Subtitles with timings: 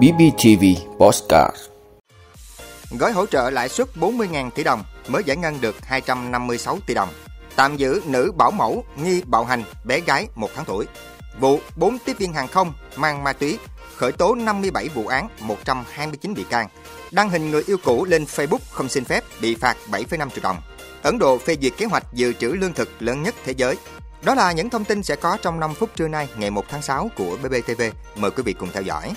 [0.00, 0.64] BBTV
[0.98, 1.56] Postcard
[2.90, 7.08] Gói hỗ trợ lãi suất 40.000 tỷ đồng mới giải ngân được 256 tỷ đồng.
[7.56, 10.86] Tạm giữ nữ bảo mẫu nghi bạo hành bé gái 1 tháng tuổi.
[11.40, 13.58] Vụ 4 tiếp viên hàng không mang ma túy
[13.96, 16.68] khởi tố 57 vụ án, 129 bị can.
[17.10, 20.56] Đăng hình người yêu cũ lên Facebook không xin phép bị phạt 7,5 triệu đồng.
[21.02, 23.76] Ấn Độ phê duyệt kế hoạch dự trữ lương thực lớn nhất thế giới.
[24.22, 26.82] Đó là những thông tin sẽ có trong 5 phút trưa nay ngày 1 tháng
[26.82, 27.82] 6 của BBTV.
[28.16, 29.14] Mời quý vị cùng theo dõi.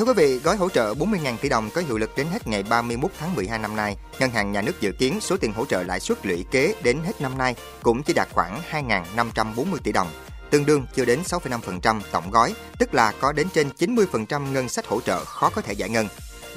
[0.00, 2.62] Thưa quý vị, gói hỗ trợ 40.000 tỷ đồng có hiệu lực đến hết ngày
[2.62, 3.96] 31 tháng 12 năm nay.
[4.18, 6.98] Ngân hàng Nhà nước dự kiến số tiền hỗ trợ lãi suất lũy kế đến
[7.04, 10.08] hết năm nay cũng chỉ đạt khoảng 2.540 tỷ đồng,
[10.50, 14.86] tương đương chưa đến 6,5% tổng gói, tức là có đến trên 90% ngân sách
[14.86, 16.08] hỗ trợ khó có thể giải ngân.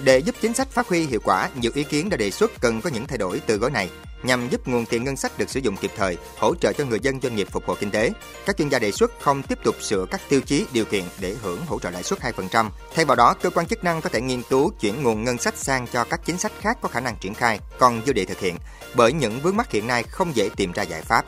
[0.04, 2.82] Để giúp chính sách phát huy hiệu quả, nhiều ý kiến đã đề xuất cần
[2.82, 3.90] có những thay đổi từ gói này
[4.24, 7.00] nhằm giúp nguồn tiền ngân sách được sử dụng kịp thời, hỗ trợ cho người
[7.00, 8.12] dân doanh nghiệp phục hồi kinh tế.
[8.46, 11.36] Các chuyên gia đề xuất không tiếp tục sửa các tiêu chí điều kiện để
[11.42, 12.70] hưởng hỗ trợ lãi suất 2%.
[12.96, 15.58] Thay vào đó, cơ quan chức năng có thể nghiên cứu chuyển nguồn ngân sách
[15.58, 18.40] sang cho các chính sách khác có khả năng triển khai, còn dư địa thực
[18.40, 18.56] hiện,
[18.96, 21.26] bởi những vướng mắc hiện nay không dễ tìm ra giải pháp.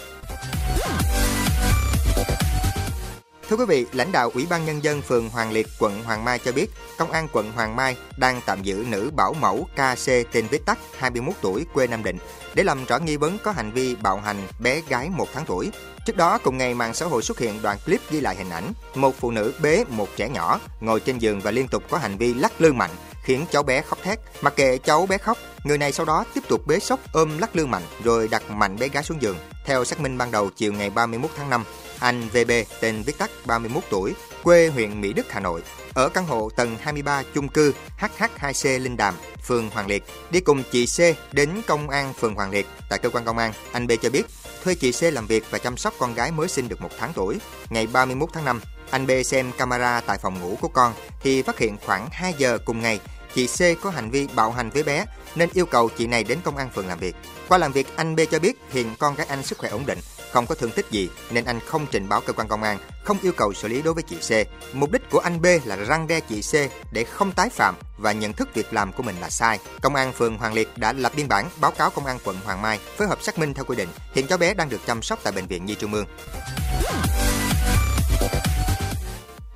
[3.49, 6.39] Thưa quý vị, lãnh đạo Ủy ban Nhân dân phường Hoàng Liệt, quận Hoàng Mai
[6.39, 10.47] cho biết, Công an quận Hoàng Mai đang tạm giữ nữ bảo mẫu KC tên
[10.47, 12.17] viết tắt 21 tuổi quê Nam Định
[12.53, 15.71] để làm rõ nghi vấn có hành vi bạo hành bé gái 1 tháng tuổi.
[16.05, 18.73] Trước đó, cùng ngày mạng xã hội xuất hiện đoạn clip ghi lại hình ảnh
[18.95, 22.17] một phụ nữ bế một trẻ nhỏ ngồi trên giường và liên tục có hành
[22.17, 22.91] vi lắc lư mạnh
[23.23, 24.19] khiến cháu bé khóc thét.
[24.41, 27.55] Mặc kệ cháu bé khóc, người này sau đó tiếp tục bế sốc ôm lắc
[27.55, 29.37] lư mạnh rồi đặt mạnh bé gái xuống giường.
[29.65, 31.63] Theo xác minh ban đầu chiều ngày 31 tháng 5,
[32.05, 35.61] anh VB tên viết tắt 31 tuổi, quê huyện Mỹ Đức, Hà Nội,
[35.93, 40.63] ở căn hộ tầng 23 chung cư HH2C Linh Đàm, phường Hoàng Liệt, đi cùng
[40.71, 40.99] chị C
[41.33, 42.67] đến công an phường Hoàng Liệt.
[42.89, 44.23] Tại cơ quan công an, anh B cho biết
[44.63, 47.13] thuê chị C làm việc và chăm sóc con gái mới sinh được một tháng
[47.13, 47.39] tuổi.
[47.69, 51.59] Ngày 31 tháng 5, anh B xem camera tại phòng ngủ của con thì phát
[51.59, 52.99] hiện khoảng 2 giờ cùng ngày
[53.35, 56.37] chị C có hành vi bạo hành với bé nên yêu cầu chị này đến
[56.43, 57.15] công an phường làm việc.
[57.47, 59.99] Qua làm việc, anh B cho biết hiện con gái anh sức khỏe ổn định,
[60.35, 63.17] không có thương tích gì nên anh không trình báo cơ quan công an, không
[63.21, 64.47] yêu cầu xử lý đối với chị C.
[64.75, 66.53] Mục đích của anh B là răng đe chị C
[66.91, 69.59] để không tái phạm và nhận thức việc làm của mình là sai.
[69.81, 72.61] Công an phường Hoàng Liệt đã lập biên bản báo cáo công an quận Hoàng
[72.61, 73.89] Mai phối hợp xác minh theo quy định.
[74.13, 76.05] Hiện cháu bé đang được chăm sóc tại bệnh viện Nhi Trung ương.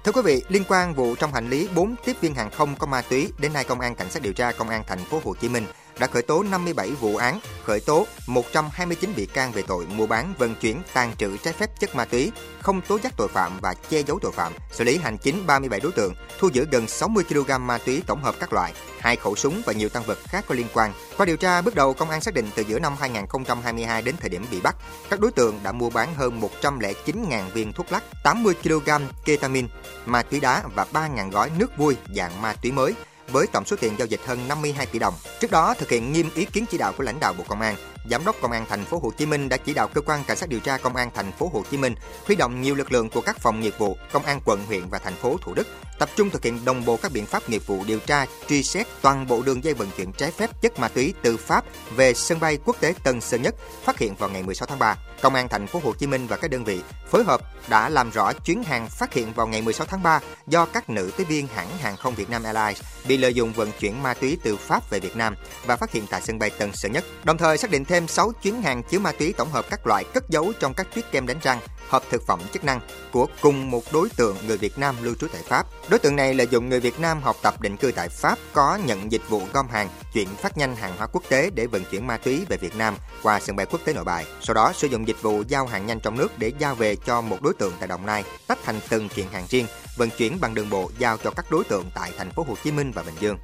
[0.03, 2.88] Thưa quý vị, liên quan vụ trong hành lý 4 tiếp viên hàng không có
[2.88, 5.35] ma túy, đến nay công an cảnh sát điều tra công an thành phố Hồ
[5.41, 5.66] Chí Minh
[6.00, 10.34] đã khởi tố 57 vụ án, khởi tố 129 bị can về tội mua bán,
[10.38, 13.74] vận chuyển, tàn trữ trái phép chất ma túy, không tố giác tội phạm và
[13.90, 17.24] che giấu tội phạm, xử lý hành chính 37 đối tượng, thu giữ gần 60
[17.24, 20.46] kg ma túy tổng hợp các loại, hai khẩu súng và nhiều tăng vật khác
[20.48, 20.94] có liên quan.
[21.18, 24.30] Qua điều tra bước đầu, công an xác định từ giữa năm 2022 đến thời
[24.30, 24.76] điểm bị bắt,
[25.09, 28.90] các đối tượng đã mua bán hơn 109.000 viên thuốc lắc, 80 kg
[29.26, 29.68] ketamin,
[30.06, 32.94] ma túy đá và 3.000 gói nước vui dạng ma túy mới
[33.31, 35.13] với tổng số tiền giao dịch hơn 52 tỷ đồng.
[35.40, 37.75] Trước đó, thực hiện nghiêm ý kiến chỉ đạo của lãnh đạo Bộ Công an,
[38.09, 40.38] Giám đốc Công an thành phố Hồ Chí Minh đã chỉ đạo cơ quan cảnh
[40.38, 41.96] sát điều tra Công an thành phố Hồ Chí Minh
[42.28, 45.00] huy động nhiều lực lượng của các phòng nghiệp vụ, công an quận, huyện và
[45.00, 45.68] thành phố Thủ Đức
[46.00, 48.88] tập trung thực hiện đồng bộ các biện pháp nghiệp vụ điều tra, truy xét
[49.02, 51.66] toàn bộ đường dây vận chuyển trái phép chất ma túy từ Pháp
[51.96, 54.97] về sân bay quốc tế Tân Sơn Nhất, phát hiện vào ngày 16 tháng 3.
[55.22, 58.12] Công an thành phố Hồ Chí Minh và các đơn vị phối hợp đã làm
[58.12, 61.47] rõ chuyến hàng phát hiện vào ngày 16 tháng 3 do các nữ tiếp viên
[61.47, 64.90] hãng hàng không Việt Nam Airlines bị lợi dụng vận chuyển ma túy từ Pháp
[64.90, 67.06] về Việt Nam và phát hiện tại sân bay Tân Sơn Nhất.
[67.24, 70.04] Đồng thời xác định thêm 6 chuyến hàng chứa ma túy tổng hợp các loại
[70.14, 72.80] cất giấu trong các tuyết kem đánh răng, hộp thực phẩm chức năng
[73.12, 75.68] của cùng một đối tượng người Việt Nam lưu trú tại Pháp.
[75.90, 78.80] Đối tượng này lợi dụng người Việt Nam học tập định cư tại Pháp có
[78.86, 82.08] nhận dịch vụ gom hàng, chuyển phát nhanh hàng hóa quốc tế để vận chuyển
[82.08, 84.26] ma túy về Việt Nam qua sân bay quốc tế Nội Bài.
[84.42, 87.22] Sau đó sử dụng dịch vụ giao hàng nhanh trong nước để giao về cho
[87.22, 89.68] một đối tượng tại Đồng Nai, tách thành từng kiện hàng riêng,
[89.98, 92.72] vận chuyển bằng đường bộ giao cho các đối tượng tại thành phố Hồ Chí
[92.72, 93.38] Minh và Bình Dương.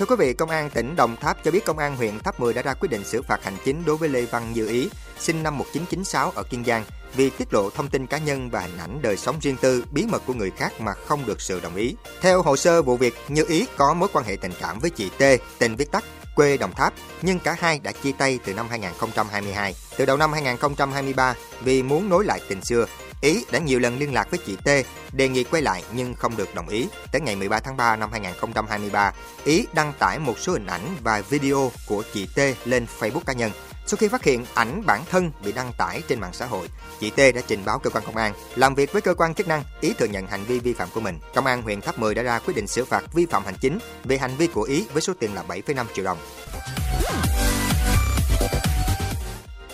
[0.00, 2.54] Thưa quý vị, Công an tỉnh Đồng Tháp cho biết Công an huyện Tháp 10
[2.54, 5.42] đã ra quyết định xử phạt hành chính đối với Lê Văn Như Ý, sinh
[5.42, 6.84] năm 1996 ở Kiên Giang,
[7.14, 10.06] vì tiết lộ thông tin cá nhân và hình ảnh đời sống riêng tư, bí
[10.06, 11.94] mật của người khác mà không được sự đồng ý.
[12.20, 15.10] Theo hồ sơ vụ việc, Như Ý có mối quan hệ tình cảm với chị
[15.18, 15.22] T,
[15.58, 16.04] tên viết tắt,
[16.36, 16.92] quê Đồng Tháp,
[17.22, 19.74] nhưng cả hai đã chia tay từ năm 2022.
[19.96, 22.86] Từ đầu năm 2023, vì muốn nối lại tình xưa,
[23.20, 24.68] Ý đã nhiều lần liên lạc với chị T,
[25.12, 26.88] đề nghị quay lại nhưng không được đồng ý.
[27.12, 29.12] Tới ngày 13 tháng 3 năm 2023,
[29.44, 33.32] Ý đăng tải một số hình ảnh và video của chị T lên Facebook cá
[33.32, 33.50] nhân.
[33.86, 36.68] Sau khi phát hiện ảnh bản thân bị đăng tải trên mạng xã hội,
[37.00, 38.32] chị T đã trình báo cơ quan công an.
[38.56, 41.00] Làm việc với cơ quan chức năng, Ý thừa nhận hành vi vi phạm của
[41.00, 41.18] mình.
[41.34, 43.78] Công an huyện Tháp 10 đã ra quyết định xử phạt vi phạm hành chính
[44.04, 46.18] về hành vi của Ý với số tiền là 7,5 triệu đồng.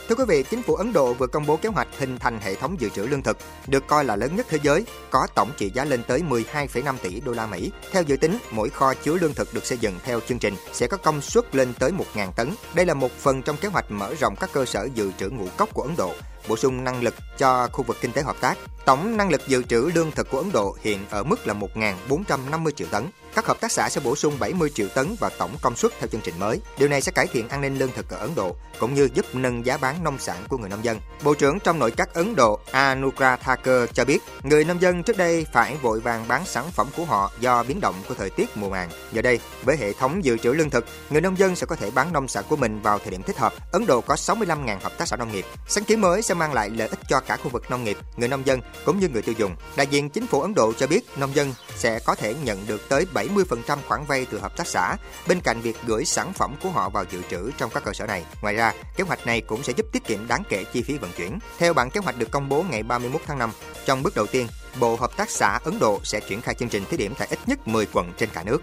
[0.09, 2.55] Thưa quý vị, chính phủ Ấn Độ vừa công bố kế hoạch hình thành hệ
[2.55, 5.71] thống dự trữ lương thực, được coi là lớn nhất thế giới, có tổng trị
[5.75, 7.71] giá lên tới 12,5 tỷ đô la Mỹ.
[7.93, 10.87] Theo dự tính, mỗi kho chứa lương thực được xây dựng theo chương trình sẽ
[10.87, 12.51] có công suất lên tới 1.000 tấn.
[12.75, 15.47] Đây là một phần trong kế hoạch mở rộng các cơ sở dự trữ ngũ
[15.57, 16.13] cốc của Ấn Độ,
[16.49, 18.59] bổ sung năng lực cho khu vực kinh tế hợp tác.
[18.85, 22.71] Tổng năng lực dự trữ lương thực của Ấn Độ hiện ở mức là 1.450
[22.71, 23.05] triệu tấn.
[23.35, 26.09] Các hợp tác xã sẽ bổ sung 70 triệu tấn vào tổng công suất theo
[26.09, 26.61] chương trình mới.
[26.79, 29.27] Điều này sẽ cải thiện an ninh lương thực ở Ấn Độ cũng như giúp
[29.33, 31.01] nâng giá bán nông sản của người nông dân.
[31.23, 35.17] Bộ trưởng trong nội các Ấn Độ Anugrah Thakur cho biết, người nông dân trước
[35.17, 38.57] đây phải vội vàng bán sản phẩm của họ do biến động của thời tiết
[38.57, 38.91] mùa màng.
[39.13, 41.91] Giờ đây, với hệ thống dự trữ lương thực, người nông dân sẽ có thể
[41.91, 43.53] bán nông sản của mình vào thời điểm thích hợp.
[43.73, 45.45] Ấn Độ có 65.000 hợp tác xã nông nghiệp.
[45.69, 48.29] Sáng kiến mới sẽ mang lại lợi ích cho cả khu vực nông nghiệp, người
[48.29, 49.57] nông dân cũng như người tiêu dùng.
[49.77, 52.89] Đại diện chính phủ Ấn Độ cho biết nông dân sẽ có thể nhận được
[52.89, 54.97] tới 70% khoản vay từ hợp tác xã,
[55.29, 58.07] bên cạnh việc gửi sản phẩm của họ vào dự trữ trong các cơ sở
[58.07, 58.25] này.
[58.43, 61.11] Ngoài ra, kế hoạch này cũng sẽ giúp tiết kiệm đáng kể chi phí vận
[61.17, 61.39] chuyển.
[61.59, 63.51] Theo bản kế hoạch được công bố ngày 31 tháng 5,
[63.87, 64.47] trong bước đầu tiên,
[64.81, 67.39] Bộ Hợp tác xã Ấn Độ sẽ triển khai chương trình thí điểm tại ít
[67.47, 68.63] nhất 10 quận trên cả nước.